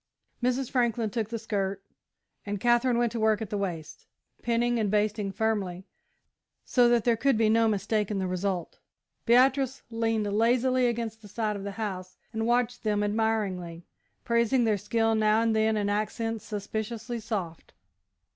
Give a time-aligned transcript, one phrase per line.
[0.41, 0.71] Mrs.
[0.71, 1.83] Franklin took the skirt
[2.43, 4.07] and Katherine went to work at the waist,
[4.41, 5.85] pinning and basting firmly,
[6.65, 8.79] so that there could be no mistake in the result.
[9.27, 13.85] Beatrice leaned lazily against the side of the house and watched them admiringly,
[14.23, 17.71] praising their skill now and then in accents suspiciously soft.